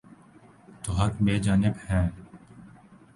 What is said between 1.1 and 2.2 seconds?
بجانب ہیں۔